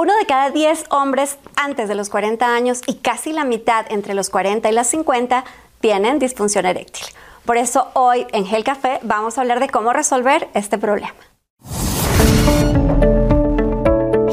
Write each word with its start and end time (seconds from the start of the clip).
Uno 0.00 0.16
de 0.16 0.26
cada 0.26 0.50
10 0.50 0.84
hombres 0.90 1.38
antes 1.56 1.88
de 1.88 1.96
los 1.96 2.08
40 2.08 2.54
años 2.54 2.82
y 2.86 2.94
casi 2.94 3.32
la 3.32 3.42
mitad 3.42 3.84
entre 3.90 4.14
los 4.14 4.30
40 4.30 4.70
y 4.70 4.72
las 4.72 4.86
50 4.86 5.42
tienen 5.80 6.20
disfunción 6.20 6.66
eréctil. 6.66 7.04
Por 7.44 7.56
eso 7.56 7.88
hoy 7.94 8.24
en 8.30 8.46
Gel 8.46 8.62
Café 8.62 9.00
vamos 9.02 9.36
a 9.36 9.40
hablar 9.40 9.58
de 9.58 9.68
cómo 9.68 9.92
resolver 9.92 10.46
este 10.54 10.78
problema. 10.78 11.16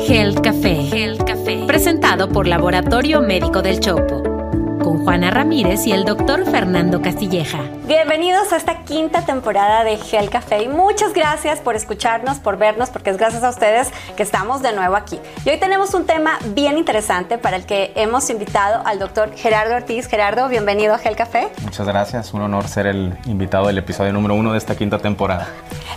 Gel 0.06 0.40
Café. 0.40 0.76
Gel 0.84 1.18
Café. 1.26 1.64
Presentado 1.66 2.30
por 2.30 2.46
Laboratorio 2.46 3.22
Médico 3.22 3.64
del 3.64 3.80
Chopo 3.80 4.22
con 4.84 5.04
Juana 5.04 5.32
Ramírez 5.32 5.88
y 5.88 5.94
el 5.94 6.06
doctor 6.06 6.46
Fernando 6.46 7.02
Castilleja. 7.02 7.64
Bienvenidos 7.88 8.52
a 8.52 8.58
esta 8.58 8.80
quinta 8.80 9.28
temporada 9.28 9.84
de 9.84 9.98
Gel 9.98 10.32
Café 10.32 10.64
y 10.64 10.68
muchas 10.68 11.14
gracias 11.14 11.60
por 11.60 11.76
escucharnos, 11.76 12.40
por 12.40 12.58
vernos, 12.58 12.90
porque 12.90 13.12
es 13.12 13.18
gracias 13.18 13.44
a 13.44 13.50
ustedes 13.50 13.90
que 14.18 14.24
estamos 14.24 14.64
de 14.64 14.72
nuevo 14.72 14.96
aquí. 14.96 15.20
Y 15.46 15.52
hoy 15.52 15.60
tenemos 15.60 15.94
un 15.94 16.08
tema 16.08 16.40
bien 16.56 16.80
interesante 16.80 17.38
para 17.38 17.58
el 17.58 17.68
que 17.68 17.92
hemos 17.96 18.28
invitado 18.32 18.82
al 18.88 18.98
doctor 18.98 19.36
Gerardo 19.36 19.76
Ortiz. 19.76 20.08
Gerardo, 20.08 20.48
bienvenido 20.50 20.96
a 20.96 20.98
Gel 20.98 21.16
Café. 21.16 21.50
Muchas 21.62 21.86
gracias, 21.86 22.34
un 22.34 22.42
honor 22.42 22.68
ser 22.68 22.88
el 22.88 23.16
invitado 23.28 23.68
del 23.68 23.78
episodio 23.78 24.12
número 24.14 24.34
uno 24.34 24.54
de 24.54 24.58
esta 24.58 24.76
quinta 24.76 24.98
temporada. 24.98 25.48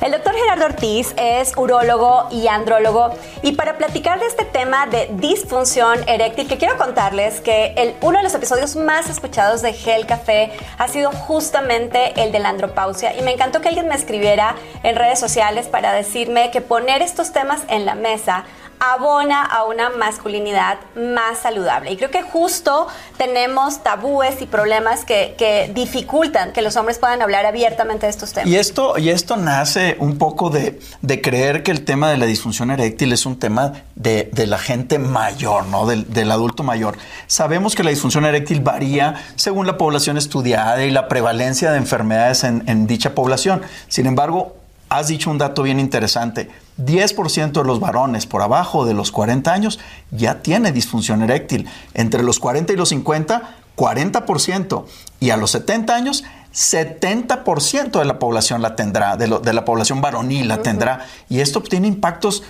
El 0.03 0.13
doctor 0.13 0.35
Gerardo 0.35 0.67
Ortiz 0.67 1.15
es 1.17 1.57
urólogo 1.57 2.29
y 2.31 2.49
andrólogo 2.49 3.15
y 3.43 3.53
para 3.53 3.79
platicar 3.79 4.21
de 4.21 4.27
este 4.27 4.45
tema 4.45 4.87
de 4.87 5.09
disfunción 5.15 5.99
eréctil, 6.07 6.49
que 6.49 6.59
quiero 6.59 6.77
contarles 6.77 7.41
que 7.41 7.73
el, 7.79 7.95
uno 8.03 8.19
de 8.19 8.25
los 8.25 8.35
episodios 8.35 8.77
más 8.77 9.09
escuchados 9.09 9.63
de 9.63 9.73
Gel 9.73 10.05
Café 10.07 10.53
ha 10.77 10.87
sido 10.87 11.11
justamente 11.13 11.78
el 11.79 12.33
de 12.33 12.39
la 12.39 12.49
andropausia. 12.51 13.17
Y 13.17 13.23
me 13.23 13.33
encantó 13.33 13.61
que 13.61 13.69
alguien 13.69 13.89
me 13.89 13.95
escribiera 13.95 14.55
en 14.83 14.97
redes 14.97 15.19
sociales 15.19 15.67
para 15.67 15.93
decirme 15.93 16.51
que 16.51 16.61
poner 16.61 17.03
estos 17.03 17.33
temas 17.33 17.63
en 17.69 17.87
la 17.87 17.95
mesa 17.95 18.45
abona 18.81 19.43
a 19.43 19.65
una 19.65 19.91
masculinidad 19.91 20.79
más 20.95 21.39
saludable. 21.39 21.93
Y 21.93 21.97
creo 21.97 22.11
que 22.11 22.23
justo 22.23 22.87
tenemos 23.17 23.83
tabúes 23.83 24.41
y 24.41 24.47
problemas 24.47 25.05
que, 25.05 25.37
dificultan 25.75 26.53
que 26.53 26.63
los 26.63 26.77
hombres 26.77 26.99
puedan 26.99 27.23
hablar 27.23 27.47
abiertamente 27.47 28.07
de 28.07 28.11
estos 28.11 28.33
temas. 28.33 28.49
Y 28.49 28.57
esto, 28.57 28.99
y 28.99 29.11
esto 29.11 29.37
nace 29.37 29.97
un 29.99 30.19
poco 30.19 30.51
de, 30.51 30.79
creer 31.23 31.63
que 31.63 31.71
el 31.71 31.85
tema 31.85 32.11
de 32.11 32.17
la 32.17 32.27
disfunción 32.27 32.71
eréctil 32.71 33.13
es 33.13 33.27
un 33.27 33.39
tema 33.39 33.73
de, 33.95 34.31
la 34.47 34.59
gente 34.59 34.99
mayor, 34.99 35.67
¿no? 35.67 35.87
Del, 35.87 36.31
adulto 36.31 36.63
mayor. 36.63 36.97
Sabemos 37.27 37.75
que 37.75 37.83
la 37.83 37.91
disfunción 37.91 38.25
eréctil 38.25 38.61
varía 38.61 39.15
según 39.37 39.67
la 39.67 39.79
población 39.79 40.17
estudiada 40.17 40.85
y 40.85 40.91
la 40.91 41.09
prevalencia 41.09 41.71
de 41.71 41.79
enfermedades 41.79 42.45
en, 42.45 42.63
en 42.67 42.87
dicha 42.87 43.15
población. 43.15 43.63
Sin 43.89 44.07
embargo, 44.07 44.58
has 44.89 45.09
dicho 45.09 45.31
un 45.31 45.39
dato 45.39 45.63
bien 45.63 45.81
interesante 45.81 46.49
10% 46.79 47.53
de 47.53 47.65
los 47.65 47.81
varones 47.81 48.27
por 48.27 48.43
abajo 48.43 48.87
de 48.87 48.95
los 48.95 49.11
40 49.11 49.53
años 49.53 49.81
ya 50.11 50.43
tiene 50.43 50.73
disfunción 50.73 51.23
eréctil. 51.23 51.69
Entre 51.95 52.23
los 52.23 52.39
40 52.39 52.73
y 52.73 52.77
los 52.77 52.91
50, 52.91 53.57
40%. 53.77 54.85
Y 55.21 55.31
a 55.31 55.37
los 55.37 55.51
70 55.51 55.95
años, 55.95 56.25
70% 56.55 57.99
de 57.99 58.05
la 58.05 58.19
población 58.19 58.63
la 58.63 58.77
tendrá, 58.77 59.17
de, 59.17 59.29
la 59.29 59.65
población 59.65 60.01
varonil 60.01 60.49
la 60.49 60.63
tendrá. 60.63 61.05
Y 61.29 61.41
esto 61.41 61.61
tiene 61.63 61.89
impactos 61.89 62.45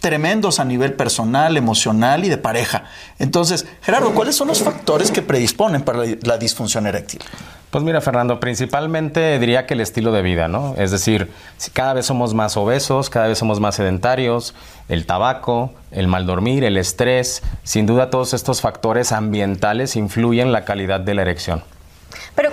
tremendos 0.00 0.58
a 0.58 0.64
nivel 0.64 0.94
personal, 0.94 1.56
emocional 1.56 2.24
y 2.24 2.28
de 2.28 2.38
pareja. 2.38 2.84
Entonces, 3.18 3.66
Gerardo, 3.82 4.12
¿cuáles 4.12 4.34
son 4.34 4.48
los 4.48 4.62
factores 4.62 5.10
que 5.10 5.22
predisponen 5.22 5.82
para 5.82 6.00
la 6.22 6.38
disfunción 6.38 6.86
eréctil? 6.86 7.20
Pues 7.70 7.84
mira, 7.84 8.00
Fernando, 8.00 8.40
principalmente 8.40 9.38
diría 9.38 9.64
que 9.64 9.74
el 9.74 9.80
estilo 9.80 10.10
de 10.10 10.22
vida, 10.22 10.48
¿no? 10.48 10.74
Es 10.76 10.90
decir, 10.90 11.30
si 11.56 11.70
cada 11.70 11.92
vez 11.92 12.06
somos 12.06 12.34
más 12.34 12.56
obesos, 12.56 13.10
cada 13.10 13.28
vez 13.28 13.38
somos 13.38 13.60
más 13.60 13.76
sedentarios, 13.76 14.56
el 14.88 15.06
tabaco, 15.06 15.70
el 15.92 16.08
mal 16.08 16.26
dormir, 16.26 16.64
el 16.64 16.76
estrés, 16.76 17.42
sin 17.62 17.86
duda 17.86 18.10
todos 18.10 18.34
estos 18.34 18.60
factores 18.60 19.12
ambientales 19.12 19.94
influyen 19.94 20.48
en 20.48 20.52
la 20.52 20.64
calidad 20.64 20.98
de 20.98 21.14
la 21.14 21.22
erección. 21.22 21.62
Pero, 22.34 22.50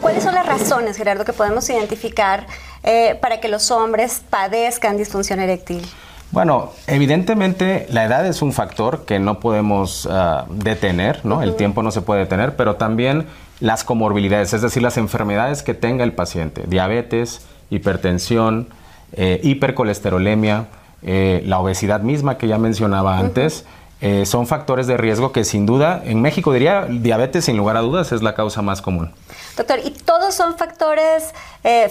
¿cuáles 0.00 0.24
son 0.24 0.34
las 0.34 0.46
razones, 0.46 0.96
Gerardo, 0.96 1.24
que 1.24 1.32
podemos 1.32 1.68
identificar 1.70 2.48
eh, 2.82 3.16
para 3.20 3.38
que 3.38 3.46
los 3.46 3.70
hombres 3.70 4.22
padezcan 4.28 4.96
disfunción 4.96 5.38
eréctil? 5.38 5.86
Bueno, 6.32 6.72
evidentemente 6.86 7.86
la 7.90 8.04
edad 8.04 8.26
es 8.26 8.42
un 8.42 8.52
factor 8.52 9.04
que 9.04 9.18
no 9.18 9.40
podemos 9.40 10.08
ah, 10.10 10.44
detener, 10.50 11.24
¿no? 11.24 11.42
El 11.42 11.54
tiempo 11.54 11.82
no 11.82 11.90
se 11.90 12.02
puede 12.02 12.20
detener, 12.20 12.56
pero 12.56 12.76
también 12.76 13.26
las 13.60 13.84
comorbilidades, 13.84 14.52
es 14.52 14.62
decir, 14.62 14.82
las 14.82 14.98
enfermedades 14.98 15.62
que 15.62 15.72
tenga 15.72 16.04
el 16.04 16.12
paciente, 16.12 16.64
diabetes, 16.66 17.46
hipertensión, 17.70 18.68
eh, 19.12 19.40
hipercolesterolemia, 19.42 20.66
eh, 21.02 21.42
la 21.46 21.58
obesidad 21.58 22.00
misma 22.00 22.36
que 22.36 22.48
ya 22.48 22.58
mencionaba 22.58 23.18
antes, 23.18 23.64
eh, 24.00 24.26
son 24.26 24.46
factores 24.46 24.86
de 24.86 24.96
riesgo 24.96 25.32
que 25.32 25.44
sin 25.44 25.66
duda, 25.66 26.02
en 26.04 26.20
México 26.20 26.52
diría, 26.52 26.86
diabetes 26.88 27.46
sin 27.46 27.56
lugar 27.56 27.76
a 27.76 27.80
dudas 27.80 28.12
es 28.12 28.22
la 28.22 28.34
causa 28.34 28.62
más 28.62 28.82
común. 28.82 29.12
Doctor, 29.56 29.80
¿y 29.84 29.90
todos 29.90 30.34
son 30.34 30.56
factores 30.56 31.32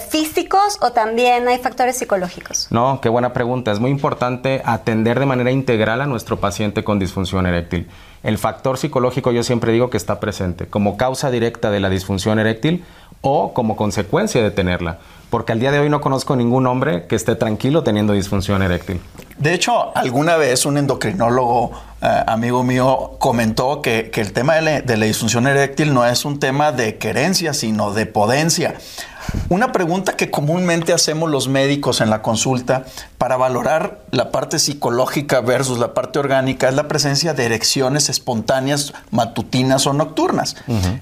físicos 0.08 0.78
o 0.80 0.92
también 0.92 1.48
hay 1.48 1.58
factores 1.58 1.98
psicológicos? 1.98 2.68
No, 2.70 3.00
qué 3.02 3.08
buena 3.08 3.32
pregunta. 3.32 3.72
Es 3.72 3.80
muy 3.80 3.90
importante 3.90 4.62
atender 4.64 5.18
de 5.18 5.26
manera 5.26 5.50
integral 5.50 6.00
a 6.00 6.06
nuestro 6.06 6.38
paciente 6.38 6.84
con 6.84 6.98
disfunción 6.98 7.46
eréctil. 7.46 7.88
El 8.22 8.38
factor 8.38 8.78
psicológico 8.78 9.32
yo 9.32 9.42
siempre 9.42 9.72
digo 9.72 9.90
que 9.90 9.96
está 9.96 10.18
presente 10.18 10.66
como 10.66 10.96
causa 10.96 11.30
directa 11.30 11.70
de 11.70 11.80
la 11.80 11.90
disfunción 11.90 12.38
eréctil 12.38 12.84
o 13.20 13.52
como 13.54 13.76
consecuencia 13.76 14.42
de 14.42 14.50
tenerla. 14.50 14.98
Porque 15.30 15.52
al 15.52 15.60
día 15.60 15.72
de 15.72 15.80
hoy 15.80 15.88
no 15.88 16.00
conozco 16.00 16.36
ningún 16.36 16.66
hombre 16.66 17.06
que 17.06 17.16
esté 17.16 17.34
tranquilo 17.34 17.82
teniendo 17.82 18.12
disfunción 18.12 18.62
eréctil. 18.62 19.00
De 19.38 19.52
hecho, 19.52 19.96
alguna 19.96 20.36
vez 20.36 20.64
un 20.64 20.78
endocrinólogo 20.78 21.72
eh, 22.00 22.24
amigo 22.26 22.62
mío 22.62 23.16
comentó 23.18 23.82
que, 23.82 24.10
el 24.14 24.32
tema 24.32 24.54
de 24.54 24.62
la, 24.62 24.80
de 24.80 24.96
la 24.96 25.06
disfunción 25.06 25.46
eréctil 25.46 25.92
no 25.92 26.06
es 26.06 26.24
un 26.24 26.38
tema 26.38 26.72
de 26.72 26.96
querencia, 26.96 27.52
sino 27.52 27.92
de 27.92 28.06
potencia. 28.06 28.76
Una 29.48 29.72
pregunta 29.72 30.16
que 30.16 30.30
comúnmente 30.30 30.92
hacemos 30.92 31.30
los 31.30 31.48
médicos 31.48 32.00
en 32.00 32.10
la 32.10 32.22
consulta 32.22 32.84
para 33.18 33.36
valorar 33.36 34.00
la 34.10 34.30
parte 34.30 34.58
psicológica 34.58 35.40
versus 35.40 35.78
la 35.78 35.94
parte 35.94 36.18
orgánica 36.18 36.68
es 36.68 36.74
la 36.74 36.88
presencia 36.88 37.34
de 37.34 37.44
erecciones 37.44 38.08
espontáneas 38.08 38.92
matutinas 39.10 39.86
o 39.86 39.92
nocturnas. 39.92 40.56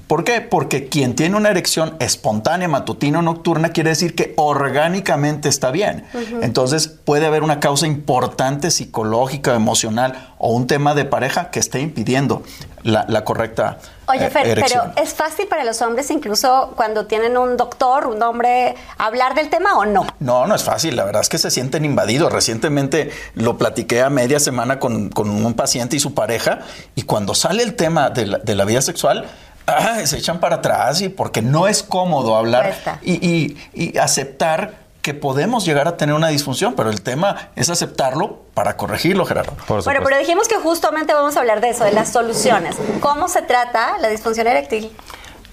¿Por 0.07 0.25
qué? 0.25 0.41
Porque 0.41 0.89
quien 0.89 1.15
tiene 1.15 1.37
una 1.37 1.51
erección 1.51 1.97
espontánea, 2.01 2.69
matutina 2.69 3.21
o 3.21 3.23
nocturna 3.23 3.71
quiere 3.71 3.91
decir 3.91 4.15
que 4.15 4.35
orgánicamente 4.37 5.49
está 5.49 5.71
bien. 5.71 6.05
Entonces 6.43 6.89
puede 6.89 7.27
haber 7.27 7.43
una 7.43 7.61
causa 7.61 7.87
importante 7.87 8.71
psicológica, 8.71 9.55
emocional 9.55 10.34
o 10.45 10.49
un 10.49 10.67
tema 10.67 10.95
de 10.95 11.07
pareja 11.07 11.51
que 11.51 11.59
esté 11.59 11.81
impidiendo 11.81 12.43
la, 12.83 13.25
correcta 13.25 13.79
Oye, 14.07 14.29
Fer, 14.29 14.47
eh, 14.47 14.55
pero 14.69 14.93
¿es 15.03 15.15
fácil 15.15 15.47
para 15.47 15.65
los 15.65 15.81
hombres 15.81 16.11
incluso 16.11 16.75
cuando 16.77 17.07
tienen 17.07 17.39
un 17.39 17.57
doctor, 17.57 18.07
un 18.07 18.23
hombre, 18.23 18.75
hablar 18.99 19.35
del 19.35 19.49
tema 19.49 19.79
o 19.79 19.87
no? 19.87 20.07
No, 20.21 20.47
no 20.47 20.55
es 20.55 20.63
fácil. 20.63 20.97
La 20.97 21.05
verdad 21.05 21.23
es 21.23 21.31
que 21.31 21.39
se 21.39 21.51
sienten 21.51 21.87
invadidos. 21.87 22.31
Recientemente 22.31 23.11
lo 23.35 23.57
platiqué 23.57 24.03
a 24.03 24.11
media 24.11 24.39
semana 24.39 24.79
con, 24.79 25.11
un 25.17 25.55
paciente 25.55 25.97
y 25.97 26.01
su 26.01 26.13
pareja 26.13 26.59
y 26.95 27.05
cuando 27.05 27.35
sale 27.35 27.63
el 27.63 27.75
tema 27.75 28.11
de 28.11 28.27
la, 28.55 28.65
vida 28.67 28.83
sexual, 28.83 29.25
ah, 29.67 30.05
se 30.05 30.19
echan 30.19 30.41
para 30.41 30.57
atrás 30.57 31.01
y 31.01 31.09
porque 31.09 31.41
no 31.41 31.69
es 31.69 31.83
cómodo 31.83 32.37
hablar 32.37 32.75
y, 33.03 33.57
y 33.73 33.97
aceptar 33.97 34.84
que 35.05 35.13
podemos 35.13 35.67
llegar 35.67 35.87
a 35.87 35.99
tener 35.99 36.15
una 36.15 36.29
disfunción, 36.29 36.73
pero 36.75 36.89
el 36.89 37.03
tema 37.03 37.51
es 37.57 37.69
aceptarlo 37.69 38.39
para 38.55 38.79
corregirlo, 38.79 39.27
Gerardo. 39.27 39.53
bueno, 39.69 40.01
pero 40.03 40.17
dijimos 40.17 40.49
que 40.49 40.57
justamente 40.57 41.13
vamos 41.13 41.37
a 41.37 41.41
hablar 41.41 41.61
de 41.61 41.69
eso, 41.69 41.85
de 41.85 41.93
las 41.93 42.11
soluciones. 42.11 42.79
¿Cómo 43.01 43.29
se 43.29 43.43
trata 43.43 43.99
la 43.99 44.09
disfunción 44.09 44.47
eréctil? 44.47 44.91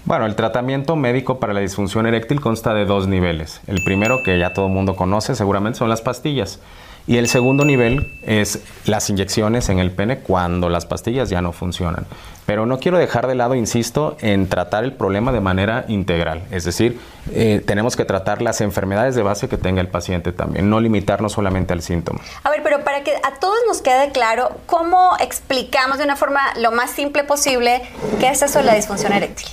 Bueno, 0.06 0.24
el 0.24 0.36
tratamiento 0.36 0.96
médico 0.96 1.38
para 1.38 1.52
la 1.52 1.60
disfunción 1.60 2.06
eréctil 2.06 2.40
consta 2.40 2.72
de 2.72 2.86
dos 2.86 3.08
niveles. 3.08 3.60
El 3.66 3.84
primero, 3.84 4.22
que 4.24 4.38
ya 4.38 4.54
todo 4.54 4.68
el 4.68 4.72
mundo 4.72 4.96
conoce 4.96 5.34
seguramente, 5.34 5.78
son 5.80 5.90
las 5.90 6.00
pastillas. 6.00 6.58
Y 7.06 7.16
el 7.16 7.28
segundo 7.28 7.64
nivel 7.64 8.12
es 8.24 8.60
las 8.84 9.10
inyecciones 9.10 9.68
en 9.68 9.80
el 9.80 9.90
pene 9.90 10.18
cuando 10.18 10.68
las 10.68 10.86
pastillas 10.86 11.28
ya 11.28 11.42
no 11.42 11.52
funcionan. 11.52 12.06
Pero 12.46 12.66
no 12.66 12.78
quiero 12.78 12.98
dejar 12.98 13.26
de 13.26 13.34
lado, 13.34 13.54
insisto, 13.54 14.16
en 14.20 14.48
tratar 14.48 14.84
el 14.84 14.92
problema 14.92 15.32
de 15.32 15.40
manera 15.40 15.84
integral. 15.88 16.42
Es 16.50 16.64
decir, 16.64 17.00
eh, 17.32 17.62
tenemos 17.64 17.96
que 17.96 18.04
tratar 18.04 18.42
las 18.42 18.60
enfermedades 18.60 19.14
de 19.14 19.22
base 19.22 19.48
que 19.48 19.56
tenga 19.56 19.80
el 19.80 19.88
paciente 19.88 20.32
también, 20.32 20.68
no 20.68 20.80
limitarnos 20.80 21.32
solamente 21.32 21.72
al 21.72 21.82
síntoma. 21.82 22.20
A 22.42 22.50
ver, 22.50 22.62
pero 22.62 22.84
para 22.84 23.02
que 23.02 23.12
a 23.14 23.38
todos 23.40 23.58
nos 23.66 23.82
quede 23.82 24.10
claro, 24.12 24.50
¿cómo 24.66 25.12
explicamos 25.20 25.98
de 25.98 26.04
una 26.04 26.16
forma 26.16 26.40
lo 26.58 26.72
más 26.72 26.90
simple 26.90 27.24
posible 27.24 27.82
qué 28.20 28.28
es 28.28 28.42
eso 28.42 28.58
de 28.58 28.64
la 28.64 28.74
disfunción 28.74 29.12
eréctil? 29.12 29.48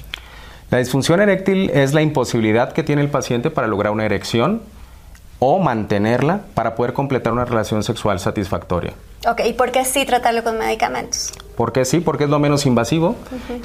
La 0.71 0.77
disfunción 0.77 1.19
eréctil 1.19 1.71
es 1.71 1.93
la 1.93 2.01
imposibilidad 2.01 2.73
que 2.73 2.83
tiene 2.83 3.01
el 3.01 3.09
paciente 3.09 3.49
para 3.49 3.67
lograr 3.67 3.91
una 3.91 4.05
erección 4.05 4.61
o 5.39 5.59
mantenerla 5.59 6.41
para 6.53 6.75
poder 6.75 6.93
completar 6.93 7.33
una 7.33 7.45
relación 7.45 7.83
sexual 7.83 8.19
satisfactoria. 8.19 8.93
Ok, 9.27 9.41
¿y 9.45 9.53
por 9.53 9.71
qué 9.71 9.83
sí 9.83 10.05
tratarlo 10.05 10.43
con 10.43 10.57
medicamentos? 10.57 11.33
Porque 11.55 11.83
sí, 11.83 11.99
porque 11.99 12.25
es 12.25 12.29
lo 12.29 12.39
menos 12.39 12.65
invasivo, 12.65 13.15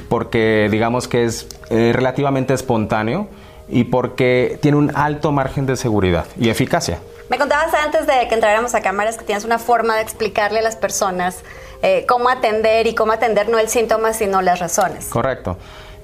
porque 0.09 0.69
digamos 0.71 1.07
que 1.07 1.25
es 1.25 1.47
eh, 1.71 1.93
relativamente 1.95 2.55
espontáneo 2.55 3.29
y 3.69 3.85
porque 3.85 4.59
tiene 4.61 4.77
un 4.77 4.91
alto 4.97 5.31
margen 5.33 5.67
de 5.67 5.77
seguridad 5.77 6.27
y 6.39 6.49
eficacia. 6.49 6.99
Me 7.31 7.39
contabas 7.39 7.73
antes 7.73 8.07
de 8.07 8.29
que 8.29 8.35
entráramos 8.35 8.75
a 8.75 8.83
cámaras 8.83 9.17
que 9.17 9.25
tienes 9.25 9.45
una 9.45 9.59
forma 9.59 9.97
de 9.97 10.03
explicarle 10.03 10.59
a 10.59 10.63
las 10.63 10.77
personas 10.77 11.43
eh, 11.83 12.05
cómo 12.07 12.29
atender 12.29 12.87
y 12.87 12.95
cómo 12.95 13.13
atender 13.13 13.49
no 13.49 13.59
el 13.59 13.69
síntoma, 13.69 14.13
sino 14.13 14.43
las 14.43 14.59
razones. 14.59 15.07
Correcto. 15.07 15.57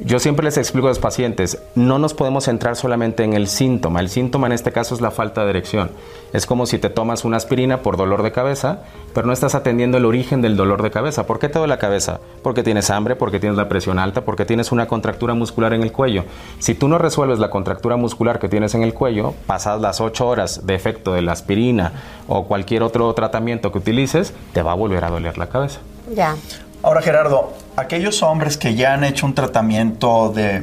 Yo 0.02 0.18
siempre 0.18 0.44
les 0.44 0.56
explico 0.56 0.86
a 0.86 0.90
los 0.90 0.98
pacientes, 0.98 1.58
no 1.74 1.98
nos 1.98 2.14
podemos 2.14 2.44
centrar 2.44 2.74
solamente 2.74 3.22
en 3.22 3.34
el 3.34 3.48
síntoma. 3.48 4.00
El 4.00 4.08
síntoma 4.08 4.46
en 4.46 4.54
este 4.54 4.72
caso 4.72 4.94
es 4.94 5.02
la 5.02 5.10
falta 5.10 5.44
de 5.44 5.50
erección. 5.50 5.90
Es 6.32 6.46
como 6.46 6.64
si 6.64 6.78
te 6.78 6.88
tomas 6.88 7.26
una 7.26 7.36
aspirina 7.36 7.82
por 7.82 7.98
dolor 7.98 8.22
de 8.22 8.32
cabeza, 8.32 8.78
pero 9.12 9.26
no 9.26 9.34
estás 9.34 9.54
atendiendo 9.54 9.98
el 9.98 10.06
origen 10.06 10.40
del 10.40 10.56
dolor 10.56 10.82
de 10.82 10.90
cabeza. 10.90 11.26
¿Por 11.26 11.38
qué 11.38 11.50
te 11.50 11.58
duele 11.58 11.74
la 11.74 11.78
cabeza? 11.78 12.18
Porque 12.42 12.62
tienes 12.62 12.88
hambre, 12.88 13.14
porque 13.14 13.40
tienes 13.40 13.58
la 13.58 13.68
presión 13.68 13.98
alta, 13.98 14.22
porque 14.22 14.46
tienes 14.46 14.72
una 14.72 14.88
contractura 14.88 15.34
muscular 15.34 15.74
en 15.74 15.82
el 15.82 15.92
cuello. 15.92 16.24
Si 16.60 16.74
tú 16.74 16.88
no 16.88 16.96
resuelves 16.96 17.38
la 17.38 17.50
contractura 17.50 17.96
muscular 17.96 18.38
que 18.38 18.48
tienes 18.48 18.74
en 18.74 18.82
el 18.82 18.94
cuello, 18.94 19.34
pasas 19.46 19.82
las 19.82 20.00
8 20.00 20.26
horas 20.26 20.66
de 20.66 20.74
efecto 20.74 21.12
de 21.12 21.20
la 21.20 21.32
aspirina 21.32 21.92
o 22.26 22.46
cualquier 22.46 22.84
otro 22.84 23.12
tratamiento 23.12 23.70
que 23.70 23.78
utilices, 23.78 24.32
te 24.54 24.62
va 24.62 24.72
a 24.72 24.76
volver 24.76 25.04
a 25.04 25.10
doler 25.10 25.36
la 25.36 25.48
cabeza. 25.48 25.80
Ya. 26.14 26.36
Ahora, 26.82 27.02
Gerardo, 27.02 27.52
aquellos 27.76 28.22
hombres 28.22 28.56
que 28.56 28.74
ya 28.74 28.94
han 28.94 29.04
hecho 29.04 29.26
un 29.26 29.34
tratamiento 29.34 30.32
de, 30.34 30.62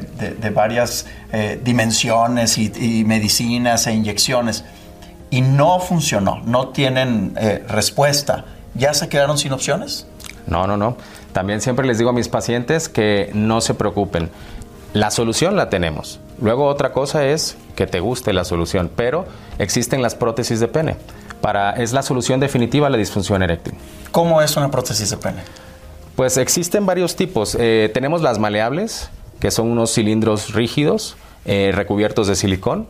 varias 0.52 1.06
eh, 1.32 1.60
dimensiones 1.62 2.58
y, 2.58 3.04
medicinas 3.04 3.86
e 3.86 3.92
inyecciones 3.92 4.64
y 5.30 5.42
no 5.42 5.78
funcionó, 5.78 6.40
no 6.44 6.68
tienen 6.68 7.34
eh, 7.36 7.64
respuesta, 7.68 8.46
¿ya 8.74 8.94
se 8.94 9.08
quedaron 9.08 9.38
sin 9.38 9.52
opciones? 9.52 10.08
No, 10.48 10.66
no, 10.66 10.76
no. 10.76 10.96
También 11.32 11.60
siempre 11.60 11.86
les 11.86 11.98
digo 11.98 12.10
a 12.10 12.12
mis 12.12 12.28
pacientes 12.28 12.88
que 12.88 13.30
no 13.34 13.60
se 13.60 13.74
preocupen. 13.74 14.30
La 14.94 15.12
solución 15.12 15.54
la 15.54 15.70
tenemos. 15.70 16.18
Luego 16.40 16.66
otra 16.66 16.92
cosa 16.92 17.26
es 17.26 17.56
que 17.76 17.86
te 17.86 18.00
guste 18.00 18.32
la 18.32 18.44
solución, 18.44 18.90
pero 18.94 19.26
existen 19.58 20.02
las 20.02 20.16
prótesis 20.16 20.58
de 20.58 20.66
pene. 20.66 20.96
Para, 21.40 21.72
es 21.76 21.92
la 21.92 22.02
solución 22.02 22.40
definitiva 22.40 22.88
a 22.88 22.90
la 22.90 22.96
disfunción 22.96 23.42
eréctil. 23.44 23.74
¿Cómo 24.10 24.42
es 24.42 24.56
una 24.56 24.70
prótesis 24.70 25.10
de 25.10 25.16
pene? 25.18 25.42
Pues 26.18 26.36
existen 26.36 26.84
varios 26.84 27.14
tipos. 27.14 27.56
Eh, 27.60 27.92
tenemos 27.94 28.22
las 28.22 28.40
maleables, 28.40 29.08
que 29.38 29.52
son 29.52 29.68
unos 29.68 29.94
cilindros 29.94 30.52
rígidos 30.52 31.16
eh, 31.44 31.70
recubiertos 31.72 32.26
de 32.26 32.34
silicón. 32.34 32.88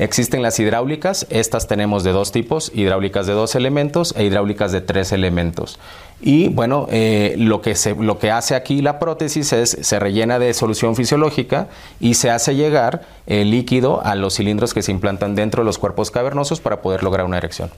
Existen 0.00 0.42
las 0.42 0.58
hidráulicas, 0.58 1.24
estas 1.30 1.68
tenemos 1.68 2.02
de 2.02 2.10
dos 2.10 2.32
tipos, 2.32 2.72
hidráulicas 2.74 3.28
de 3.28 3.32
dos 3.32 3.54
elementos 3.54 4.12
e 4.16 4.24
hidráulicas 4.24 4.72
de 4.72 4.80
tres 4.80 5.12
elementos. 5.12 5.78
Y 6.20 6.48
bueno, 6.48 6.88
eh, 6.90 7.36
lo, 7.38 7.62
que 7.62 7.76
lo 7.96 8.18
que 8.18 8.32
hace 8.32 8.56
aquí 8.56 8.82
la 8.82 8.98
prótesis 8.98 9.52
es, 9.52 9.78
se 9.80 10.00
rellena 10.00 10.40
de 10.40 10.52
solución 10.52 10.96
fisiológica 10.96 11.68
y 12.00 12.14
se 12.14 12.32
hace 12.32 12.56
llegar 12.56 13.02
el 13.28 13.52
líquido 13.52 14.04
a 14.04 14.16
los 14.16 14.34
cilindros 14.34 14.74
que 14.74 14.82
se 14.82 14.90
implantan 14.90 15.36
dentro 15.36 15.62
de 15.62 15.66
los 15.66 15.78
cuerpos 15.78 16.10
cavernosos 16.10 16.60
para 16.60 16.82
poder 16.82 17.04
lograr 17.04 17.24
una 17.24 17.38
erección. 17.38 17.70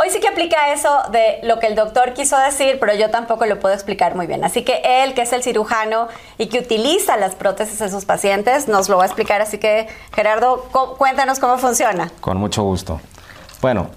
Hoy 0.00 0.10
sí 0.10 0.20
que 0.20 0.28
aplica 0.28 0.72
eso 0.72 0.88
de 1.10 1.40
lo 1.42 1.58
que 1.58 1.66
el 1.66 1.74
doctor 1.74 2.14
quiso 2.14 2.38
decir, 2.38 2.78
pero 2.78 2.94
yo 2.94 3.10
tampoco 3.10 3.46
lo 3.46 3.58
puedo 3.58 3.74
explicar 3.74 4.14
muy 4.14 4.28
bien. 4.28 4.44
Así 4.44 4.62
que 4.62 4.80
él, 4.84 5.12
que 5.12 5.22
es 5.22 5.32
el 5.32 5.42
cirujano 5.42 6.06
y 6.38 6.46
que 6.46 6.60
utiliza 6.60 7.16
las 7.16 7.34
prótesis 7.34 7.80
en 7.80 7.90
sus 7.90 8.04
pacientes, 8.04 8.68
nos 8.68 8.88
lo 8.88 8.96
va 8.96 9.02
a 9.02 9.06
explicar. 9.06 9.40
Así 9.40 9.58
que, 9.58 9.88
Gerardo, 10.14 10.68
cuéntanos 10.98 11.40
cómo 11.40 11.58
funciona. 11.58 12.12
Con 12.20 12.36
mucho 12.36 12.62
gusto. 12.62 13.00
Bueno, 13.60 13.88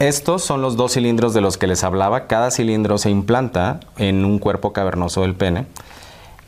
estos 0.00 0.42
son 0.42 0.60
los 0.60 0.76
dos 0.76 0.94
cilindros 0.94 1.34
de 1.34 1.40
los 1.40 1.56
que 1.56 1.68
les 1.68 1.84
hablaba. 1.84 2.26
Cada 2.26 2.50
cilindro 2.50 2.98
se 2.98 3.10
implanta 3.10 3.78
en 3.96 4.24
un 4.24 4.40
cuerpo 4.40 4.72
cavernoso 4.72 5.20
del 5.20 5.36
pene. 5.36 5.66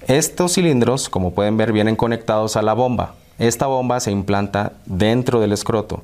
Estos 0.09 0.55
cilindros, 0.55 1.09
como 1.09 1.33
pueden 1.33 1.57
ver, 1.57 1.71
vienen 1.71 1.95
conectados 1.95 2.57
a 2.57 2.63
la 2.63 2.75
bomba. 2.75 3.15
Esta 3.39 3.69
bomba 3.69 4.01
se 4.01 4.11
implanta 4.11 4.73
dentro 4.85 5.39
del 5.39 5.53
escroto. 5.53 6.03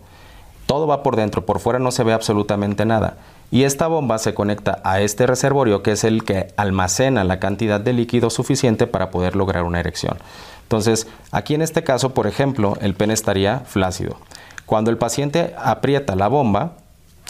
Todo 0.72 0.86
va 0.86 1.02
por 1.02 1.16
dentro, 1.16 1.44
por 1.44 1.60
fuera 1.60 1.78
no 1.78 1.90
se 1.90 2.02
ve 2.02 2.14
absolutamente 2.14 2.86
nada. 2.86 3.18
Y 3.50 3.64
esta 3.64 3.88
bomba 3.88 4.16
se 4.16 4.32
conecta 4.32 4.80
a 4.84 5.02
este 5.02 5.26
reservorio 5.26 5.82
que 5.82 5.92
es 5.92 6.02
el 6.02 6.24
que 6.24 6.48
almacena 6.56 7.24
la 7.24 7.38
cantidad 7.40 7.78
de 7.78 7.92
líquido 7.92 8.30
suficiente 8.30 8.86
para 8.86 9.10
poder 9.10 9.36
lograr 9.36 9.64
una 9.64 9.80
erección. 9.80 10.16
Entonces, 10.62 11.08
aquí 11.30 11.52
en 11.52 11.60
este 11.60 11.84
caso, 11.84 12.14
por 12.14 12.26
ejemplo, 12.26 12.78
el 12.80 12.94
pene 12.94 13.12
estaría 13.12 13.60
flácido. 13.66 14.16
Cuando 14.64 14.90
el 14.90 14.96
paciente 14.96 15.54
aprieta 15.58 16.16
la 16.16 16.28
bomba, 16.28 16.72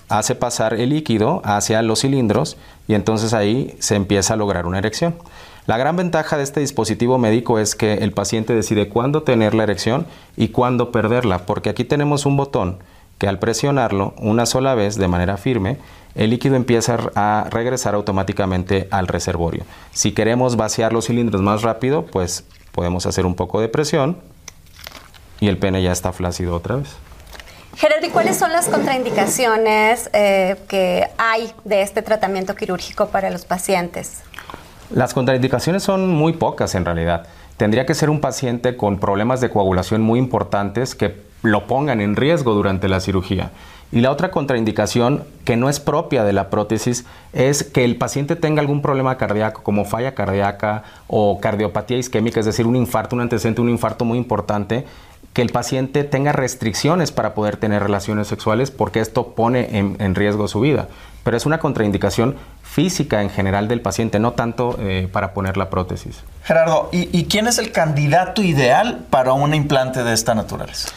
hace 0.08 0.36
pasar 0.36 0.74
el 0.74 0.90
líquido 0.90 1.42
hacia 1.44 1.82
los 1.82 2.02
cilindros 2.02 2.56
y 2.86 2.94
entonces 2.94 3.34
ahí 3.34 3.74
se 3.80 3.96
empieza 3.96 4.34
a 4.34 4.36
lograr 4.36 4.66
una 4.66 4.78
erección. 4.78 5.16
La 5.66 5.78
gran 5.78 5.96
ventaja 5.96 6.36
de 6.36 6.44
este 6.44 6.60
dispositivo 6.60 7.18
médico 7.18 7.58
es 7.58 7.74
que 7.74 7.94
el 7.94 8.12
paciente 8.12 8.54
decide 8.54 8.88
cuándo 8.88 9.24
tener 9.24 9.52
la 9.52 9.64
erección 9.64 10.06
y 10.36 10.50
cuándo 10.50 10.92
perderla, 10.92 11.44
porque 11.44 11.70
aquí 11.70 11.82
tenemos 11.82 12.24
un 12.24 12.36
botón 12.36 12.78
que 13.22 13.28
al 13.28 13.38
presionarlo 13.38 14.14
una 14.18 14.46
sola 14.46 14.74
vez 14.74 14.96
de 14.96 15.06
manera 15.06 15.36
firme, 15.36 15.76
el 16.16 16.30
líquido 16.30 16.56
empieza 16.56 16.98
a 17.14 17.46
regresar 17.50 17.94
automáticamente 17.94 18.88
al 18.90 19.06
reservorio. 19.06 19.62
Si 19.92 20.10
queremos 20.10 20.56
vaciar 20.56 20.92
los 20.92 21.06
cilindros 21.06 21.40
más 21.40 21.62
rápido, 21.62 22.04
pues 22.04 22.44
podemos 22.72 23.06
hacer 23.06 23.24
un 23.24 23.36
poco 23.36 23.60
de 23.60 23.68
presión 23.68 24.16
y 25.38 25.46
el 25.46 25.56
pene 25.56 25.84
ya 25.84 25.92
está 25.92 26.12
flácido 26.12 26.56
otra 26.56 26.74
vez. 26.74 26.88
Gerardo, 27.76 28.04
¿y 28.04 28.10
cuáles 28.10 28.36
son 28.36 28.50
las 28.50 28.68
contraindicaciones 28.68 30.10
eh, 30.12 30.56
que 30.66 31.06
hay 31.16 31.52
de 31.62 31.82
este 31.82 32.02
tratamiento 32.02 32.56
quirúrgico 32.56 33.06
para 33.06 33.30
los 33.30 33.44
pacientes? 33.44 34.22
Las 34.90 35.14
contraindicaciones 35.14 35.84
son 35.84 36.08
muy 36.08 36.32
pocas 36.32 36.74
en 36.74 36.84
realidad. 36.84 37.28
Tendría 37.56 37.86
que 37.86 37.94
ser 37.94 38.10
un 38.10 38.20
paciente 38.20 38.76
con 38.76 38.98
problemas 38.98 39.40
de 39.40 39.48
coagulación 39.48 40.02
muy 40.02 40.18
importantes 40.18 40.96
que 40.96 41.30
lo 41.42 41.66
pongan 41.66 42.00
en 42.00 42.16
riesgo 42.16 42.54
durante 42.54 42.88
la 42.88 43.00
cirugía. 43.00 43.50
Y 43.92 44.00
la 44.00 44.10
otra 44.10 44.30
contraindicación 44.30 45.24
que 45.44 45.58
no 45.58 45.68
es 45.68 45.78
propia 45.78 46.24
de 46.24 46.32
la 46.32 46.48
prótesis 46.48 47.04
es 47.34 47.62
que 47.62 47.84
el 47.84 47.96
paciente 47.96 48.36
tenga 48.36 48.60
algún 48.60 48.80
problema 48.80 49.18
cardíaco 49.18 49.62
como 49.62 49.84
falla 49.84 50.14
cardíaca 50.14 50.84
o 51.08 51.40
cardiopatía 51.40 51.98
isquémica, 51.98 52.40
es 52.40 52.46
decir, 52.46 52.66
un 52.66 52.74
infarto, 52.74 53.14
un 53.14 53.20
antecedente, 53.20 53.60
un 53.60 53.68
infarto 53.68 54.06
muy 54.06 54.16
importante, 54.16 54.86
que 55.34 55.42
el 55.42 55.50
paciente 55.50 56.04
tenga 56.04 56.32
restricciones 56.32 57.12
para 57.12 57.34
poder 57.34 57.58
tener 57.58 57.82
relaciones 57.82 58.28
sexuales 58.28 58.70
porque 58.70 59.00
esto 59.00 59.34
pone 59.34 59.78
en, 59.78 60.14
riesgo 60.14 60.48
su 60.48 60.60
vida. 60.60 60.88
Pero 61.22 61.36
es 61.36 61.44
una 61.44 61.58
contraindicación 61.58 62.36
física 62.62 63.22
en 63.22 63.28
general 63.28 63.68
del 63.68 63.82
paciente, 63.82 64.18
no 64.18 64.32
tanto 64.32 64.76
eh, 64.80 65.08
para 65.12 65.34
poner 65.34 65.58
la 65.58 65.68
prótesis. 65.68 66.22
Gerardo, 66.44 66.88
¿y 66.92 67.24
quién 67.26 67.46
es 67.46 67.58
el 67.58 67.72
candidato 67.72 68.42
ideal 68.42 69.04
para 69.10 69.34
un 69.34 69.54
implante 69.54 70.02
de 70.02 70.14
esta 70.14 70.34
naturaleza? 70.34 70.88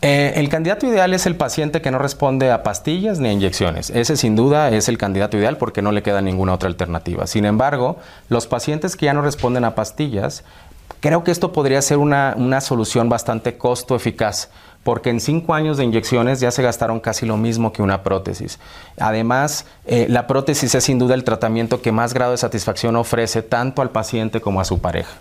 Eh, 0.00 0.34
el 0.36 0.48
candidato 0.48 0.86
ideal 0.86 1.12
es 1.12 1.26
el 1.26 1.34
paciente 1.34 1.82
que 1.82 1.90
no 1.90 1.98
responde 1.98 2.52
a 2.52 2.62
pastillas 2.62 3.18
ni 3.18 3.28
a 3.28 3.32
inyecciones. 3.32 3.90
Ese 3.90 4.16
sin 4.16 4.36
duda 4.36 4.70
es 4.70 4.88
el 4.88 4.96
candidato 4.96 5.36
ideal 5.36 5.56
porque 5.56 5.82
no 5.82 5.90
le 5.90 6.02
queda 6.04 6.20
ninguna 6.20 6.54
otra 6.54 6.68
alternativa. 6.68 7.26
Sin 7.26 7.44
embargo, 7.44 7.96
los 8.28 8.46
pacientes 8.46 8.94
que 8.94 9.06
ya 9.06 9.14
no 9.14 9.22
responden 9.22 9.64
a 9.64 9.74
pastillas, 9.74 10.44
creo 11.00 11.24
que 11.24 11.32
esto 11.32 11.52
podría 11.52 11.82
ser 11.82 11.98
una, 11.98 12.60
solución 12.60 13.08
bastante 13.08 13.58
costo 13.58 13.96
eficaz 13.96 14.50
porque 14.84 15.10
en 15.10 15.20
cinco 15.20 15.52
años 15.52 15.76
de 15.76 15.84
inyecciones 15.84 16.38
ya 16.38 16.52
se 16.52 16.62
gastaron 16.62 17.00
casi 17.00 17.26
lo 17.26 17.36
mismo 17.36 17.72
que 17.72 17.82
una 17.82 18.04
prótesis. 18.04 18.60
Además, 18.98 19.66
eh, 19.84 20.06
la 20.08 20.28
prótesis 20.28 20.74
es 20.76 20.84
sin 20.84 21.00
duda 21.00 21.14
el 21.14 21.24
tratamiento 21.24 21.82
que 21.82 21.90
más 21.90 22.14
grado 22.14 22.30
de 22.30 22.38
satisfacción 22.38 22.94
ofrece 22.94 23.42
tanto 23.42 23.82
al 23.82 23.90
paciente 23.90 24.40
como 24.40 24.60
a 24.60 24.64
su 24.64 24.78
pareja. 24.78 25.18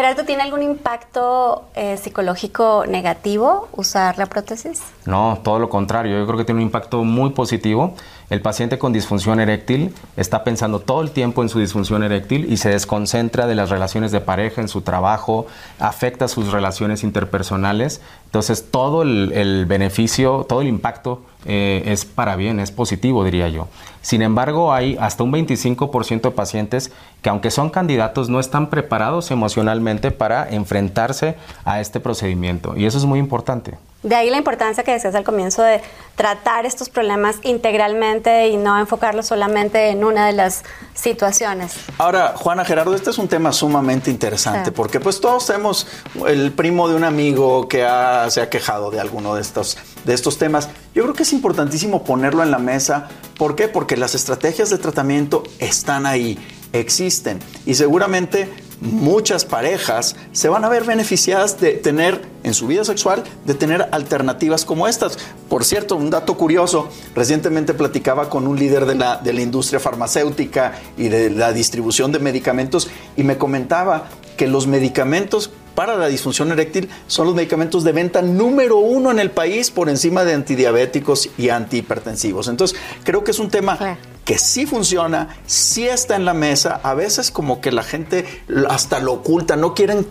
Gerardo, 0.00 0.24
¿tiene 0.24 0.42
algún 0.42 0.62
impacto 0.62 1.66
eh, 1.74 1.98
psicológico 1.98 2.86
negativo 2.88 3.68
usar 3.72 4.16
la 4.16 4.24
prótesis? 4.24 4.80
No, 5.04 5.40
todo 5.44 5.58
lo 5.58 5.68
contrario. 5.68 6.18
Yo 6.18 6.24
creo 6.24 6.38
que 6.38 6.46
tiene 6.46 6.62
un 6.62 6.66
impacto 6.68 7.04
muy 7.04 7.32
positivo. 7.32 7.94
El 8.30 8.40
paciente 8.40 8.78
con 8.78 8.94
disfunción 8.94 9.40
eréctil 9.40 9.94
está 10.16 10.42
pensando 10.42 10.80
todo 10.80 11.02
el 11.02 11.10
tiempo 11.10 11.42
en 11.42 11.50
su 11.50 11.58
disfunción 11.58 12.02
eréctil 12.02 12.50
y 12.50 12.56
se 12.56 12.70
desconcentra 12.70 13.46
de 13.46 13.54
las 13.54 13.68
relaciones 13.68 14.10
de 14.10 14.22
pareja, 14.22 14.62
en 14.62 14.68
su 14.68 14.80
trabajo, 14.80 15.46
afecta 15.78 16.28
sus 16.28 16.50
relaciones 16.50 17.04
interpersonales. 17.04 18.00
Entonces, 18.24 18.70
todo 18.70 19.02
el, 19.02 19.32
el 19.34 19.66
beneficio, 19.66 20.46
todo 20.48 20.62
el 20.62 20.68
impacto 20.68 21.20
eh, 21.46 21.82
es 21.86 22.04
para 22.04 22.36
bien, 22.36 22.60
es 22.60 22.70
positivo, 22.70 23.24
diría 23.24 23.48
yo. 23.48 23.68
Sin 24.02 24.22
embargo, 24.22 24.72
hay 24.72 24.96
hasta 25.00 25.22
un 25.22 25.32
25% 25.32 26.20
de 26.20 26.30
pacientes 26.30 26.92
que 27.22 27.30
aunque 27.30 27.50
son 27.50 27.70
candidatos, 27.70 28.28
no 28.28 28.40
están 28.40 28.70
preparados 28.70 29.30
emocionalmente 29.30 30.10
para 30.10 30.48
enfrentarse 30.48 31.36
a 31.64 31.80
este 31.80 32.00
procedimiento. 32.00 32.76
Y 32.76 32.86
eso 32.86 32.98
es 32.98 33.04
muy 33.04 33.18
importante. 33.18 33.74
De 34.02 34.14
ahí 34.14 34.30
la 34.30 34.38
importancia 34.38 34.82
que 34.82 34.92
decías 34.92 35.14
al 35.14 35.24
comienzo 35.24 35.62
de 35.62 35.82
tratar 36.16 36.64
estos 36.64 36.88
problemas 36.88 37.36
integralmente 37.42 38.48
y 38.48 38.56
no 38.56 38.78
enfocarlos 38.78 39.26
solamente 39.26 39.90
en 39.90 40.04
una 40.04 40.26
de 40.26 40.32
las 40.32 40.64
situaciones. 40.94 41.74
Ahora, 41.98 42.34
Juana 42.34 42.64
Gerardo, 42.64 42.94
este 42.94 43.10
es 43.10 43.18
un 43.18 43.28
tema 43.28 43.52
sumamente 43.52 44.10
interesante 44.10 44.72
porque 44.72 45.00
pues 45.00 45.20
todos 45.20 45.46
tenemos 45.46 45.86
el 46.26 46.52
primo 46.52 46.88
de 46.88 46.94
un 46.94 47.04
amigo 47.04 47.68
que 47.68 47.86
se 48.28 48.40
ha 48.40 48.48
quejado 48.48 48.90
de 48.90 49.00
alguno 49.00 49.34
de 49.34 49.42
estos, 49.42 49.76
de 50.04 50.14
estos 50.14 50.38
temas. 50.38 50.70
Yo 50.94 51.02
creo 51.02 51.14
que 51.14 51.24
es 51.24 51.32
importantísimo 51.34 52.02
ponerlo 52.02 52.42
en 52.42 52.50
la 52.50 52.58
mesa. 52.58 53.08
¿Por 53.36 53.54
qué? 53.54 53.68
Porque 53.68 53.98
las 53.98 54.14
estrategias 54.14 54.70
de 54.70 54.78
tratamiento 54.78 55.42
están 55.58 56.06
ahí, 56.06 56.38
existen 56.72 57.38
y 57.66 57.74
seguramente 57.74 58.50
muchas 58.80 59.44
parejas 59.44 60.16
se 60.32 60.48
van 60.48 60.64
a 60.64 60.68
ver 60.68 60.84
beneficiadas 60.84 61.60
de 61.60 61.72
tener 61.72 62.22
en 62.42 62.54
su 62.54 62.66
vida 62.66 62.84
sexual, 62.84 63.22
de 63.44 63.54
tener 63.54 63.88
alternativas 63.92 64.64
como 64.64 64.88
estas. 64.88 65.18
Por 65.48 65.64
cierto, 65.64 65.96
un 65.96 66.10
dato 66.10 66.36
curioso, 66.36 66.88
recientemente 67.14 67.74
platicaba 67.74 68.30
con 68.30 68.46
un 68.46 68.58
líder 68.58 68.86
de 68.86 68.94
la, 68.94 69.16
de 69.16 69.32
la 69.32 69.42
industria 69.42 69.80
farmacéutica 69.80 70.74
y 70.96 71.08
de 71.08 71.30
la 71.30 71.52
distribución 71.52 72.12
de 72.12 72.18
medicamentos 72.18 72.88
y 73.16 73.24
me 73.24 73.36
comentaba 73.36 74.08
que 74.36 74.46
los 74.46 74.66
medicamentos 74.66 75.50
para 75.74 75.96
la 75.96 76.08
disfunción 76.08 76.50
eréctil 76.50 76.88
son 77.06 77.26
los 77.26 77.34
medicamentos 77.34 77.84
de 77.84 77.92
venta 77.92 78.22
número 78.22 78.78
uno 78.78 79.10
en 79.10 79.18
el 79.18 79.30
país 79.30 79.70
por 79.70 79.88
encima 79.88 80.24
de 80.24 80.34
antidiabéticos 80.34 81.30
y 81.38 81.50
antihipertensivos. 81.50 82.48
Entonces, 82.48 82.78
creo 83.04 83.22
que 83.24 83.30
es 83.30 83.38
un 83.38 83.50
tema 83.50 83.78
que 84.24 84.38
sí 84.38 84.66
funciona, 84.66 85.36
sí 85.46 85.88
está 85.88 86.16
en 86.16 86.24
la 86.24 86.34
mesa, 86.34 86.80
a 86.82 86.94
veces 86.94 87.30
como 87.30 87.60
que 87.60 87.72
la 87.72 87.82
gente 87.82 88.42
hasta 88.68 89.00
lo 89.00 89.14
oculta, 89.14 89.56
no 89.56 89.74
quieren 89.74 90.06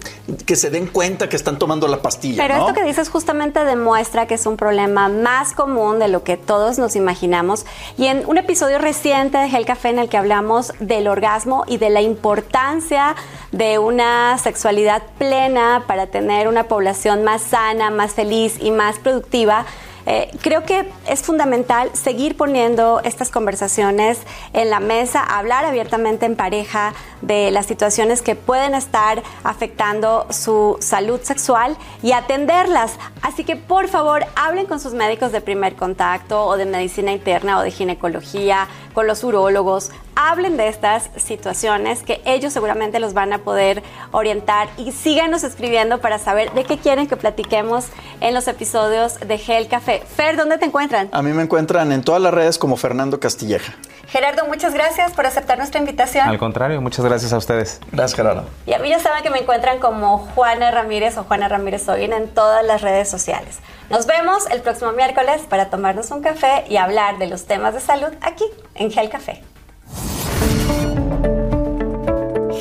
que 0.46 0.56
se 0.56 0.70
den 0.70 0.88
cuenta 0.88 1.30
que 1.30 1.36
están 1.36 1.58
tomando 1.60 1.88
la 1.88 2.02
pastilla. 2.02 2.44
Pero 2.46 2.60
esto 2.60 2.74
que 2.74 2.84
dices 2.84 3.10
justamente 3.10 3.64
demuestra 3.64 4.28
que 4.28 4.36
es 4.36 4.46
un 4.46 4.58
problema 4.58 5.10
más 5.10 5.54
común 5.54 6.00
de 6.00 6.08
lo 6.08 6.24
que 6.24 6.38
todos 6.38 6.80
nos 6.80 6.96
imaginamos. 6.96 7.66
Y 7.98 8.08
en 8.08 8.26
un 8.28 8.38
episodio 8.38 8.80
reciente 8.80 9.38
de 9.38 9.50
Gel 9.50 9.66
Café 9.66 9.90
en 9.90 10.00
el 10.00 10.10
que 10.10 10.18
hablamos 10.18 10.74
del 10.80 11.08
orgasmo 11.08 11.64
y 11.68 11.78
de 11.78 11.90
la 11.90 12.02
importancia 12.02 13.16
de 13.52 13.80
una 13.80 14.38
sexualidad 14.38 15.04
plena 15.18 15.84
para 15.88 16.08
tener 16.08 16.48
una 16.48 16.66
población 16.66 17.24
más 17.24 17.42
sana, 17.42 17.90
más 17.90 18.14
feliz 18.14 18.58
y 18.60 18.72
más 18.72 19.00
productiva, 19.00 19.66
eh, 20.12 20.32
creo 20.42 20.64
que 20.64 20.90
es 21.08 21.22
fundamental 21.22 21.92
seguir 21.94 22.36
poniendo 22.36 23.00
estas 23.04 23.30
conversaciones 23.30 24.18
en 24.54 24.72
la 24.72 24.80
mesa, 24.80 25.24
hablar 25.24 25.66
abiertamente 25.66 26.26
en 26.26 26.36
pareja 26.36 26.96
de 27.22 27.52
las 27.52 27.68
situaciones 27.68 28.24
que 28.24 28.34
pueden 28.34 28.74
estar 28.74 29.22
afectando 29.44 30.26
su 30.32 30.78
salud 30.80 31.20
sexual 31.22 31.78
y 32.02 32.14
atenderlas. 32.14 32.98
Así 33.22 33.44
que 33.44 33.56
por 33.56 33.88
favor 33.88 34.26
hablen 34.36 34.66
con 34.66 34.80
sus 34.80 34.94
médicos 34.94 35.32
de 35.32 35.42
primer 35.42 35.76
contacto 35.76 36.44
o 36.44 36.58
de 36.58 36.66
medicina 36.66 37.12
interna 37.12 37.60
o 37.60 37.62
de 37.62 37.70
ginecología, 37.70 38.68
con 38.94 39.08
los 39.08 39.24
urólogos, 39.24 39.92
hablen 40.16 40.58
de 40.58 40.68
estas 40.68 41.10
situaciones 41.16 42.04
que 42.04 42.22
ellos 42.26 42.54
seguramente 42.54 43.00
los 43.00 43.14
van 43.14 43.34
a 43.34 43.40
poder 43.40 43.84
orientar 44.12 44.70
y 44.78 44.92
síganos 44.92 45.44
escribiendo 45.44 46.00
para 46.00 46.20
saber 46.20 46.52
de 46.54 46.64
qué 46.66 46.78
quieren 46.78 47.08
que 47.08 47.16
platiquemos 47.18 47.86
en 48.22 48.34
los 48.34 48.48
episodios 48.48 49.20
de 49.20 49.38
Gel 49.38 49.68
Café. 49.68 50.04
Fer, 50.16 50.36
¿dónde 50.36 50.58
te 50.58 50.66
encuentran? 50.66 51.10
A 51.12 51.22
mí 51.22 51.32
me 51.32 51.44
encuentran 51.44 51.92
en 51.92 52.04
todas 52.04 52.22
las 52.22 52.34
redes 52.34 52.58
como 52.58 52.78
Fernando 52.78 53.20
Castilleja. 53.20 53.74
Gerardo, 54.12 54.46
muchas 54.48 54.74
gracias 54.74 55.14
por 55.14 55.28
aceptar 55.28 55.60
nuestra 55.60 55.80
invitación. 55.80 56.28
Al 56.28 56.40
contrario, 56.40 56.82
muchas 56.82 57.06
gracias 57.06 57.32
a 57.32 57.38
ustedes. 57.38 57.80
Gracias, 57.92 58.16
Gerardo. 58.16 58.46
Y 58.66 58.74
a 58.74 58.80
mí 58.80 58.90
ya 58.90 59.00
saben 59.00 59.22
que 59.22 59.30
me 59.30 59.40
encuentran 59.40 59.80
como 59.80 60.18
Juana 60.34 60.72
Ramírez 60.72 61.16
o 61.18 61.24
Juana 61.24 61.48
Ramírez 61.48 61.88
Oguín 61.88 62.14
en 62.14 62.28
todas 62.28 62.66
las 62.66 62.82
redes 62.82 63.08
sociales. 63.08 63.60
Nos 63.92 64.08
vemos 64.08 64.50
el 64.50 64.62
próximo 64.62 64.94
miércoles 64.94 65.44
para 65.48 65.70
tomarnos 65.70 66.10
un 66.10 66.22
café 66.22 66.66
y 66.70 66.78
hablar 66.78 67.20
de 67.20 67.28
los 67.28 67.46
temas 67.46 67.76
de 67.76 67.82
salud 67.82 68.10
aquí 68.22 68.46
en 68.76 68.92
Gel 68.92 69.10
Café. 69.10 69.44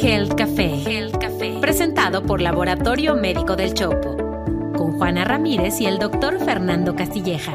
Health 0.00 0.34
Café. 0.34 0.82
Health 0.86 1.18
Café. 1.18 1.58
Presentado 1.60 2.22
por 2.24 2.40
Laboratorio 2.40 3.14
Médico 3.14 3.56
del 3.56 3.74
Chopo. 3.74 4.16
Con 4.76 4.98
Juana 4.98 5.24
Ramírez 5.24 5.80
y 5.80 5.86
el 5.86 5.98
doctor 5.98 6.38
Fernando 6.44 6.94
Castilleja. 6.94 7.54